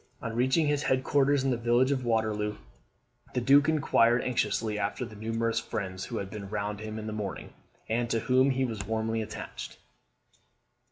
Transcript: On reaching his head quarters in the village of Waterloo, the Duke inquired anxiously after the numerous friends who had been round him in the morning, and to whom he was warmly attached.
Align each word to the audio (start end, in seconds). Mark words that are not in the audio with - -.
On 0.19 0.35
reaching 0.35 0.65
his 0.65 0.81
head 0.81 1.03
quarters 1.03 1.43
in 1.43 1.51
the 1.51 1.57
village 1.57 1.91
of 1.91 2.03
Waterloo, 2.03 2.55
the 3.35 3.39
Duke 3.39 3.69
inquired 3.69 4.23
anxiously 4.23 4.79
after 4.79 5.05
the 5.05 5.15
numerous 5.15 5.59
friends 5.59 6.05
who 6.05 6.17
had 6.17 6.31
been 6.31 6.49
round 6.49 6.79
him 6.79 6.97
in 6.97 7.05
the 7.05 7.13
morning, 7.13 7.53
and 7.87 8.09
to 8.09 8.21
whom 8.21 8.49
he 8.49 8.65
was 8.65 8.83
warmly 8.83 9.21
attached. 9.21 9.77